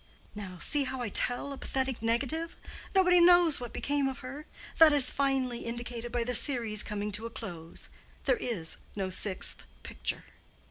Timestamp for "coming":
6.81-7.11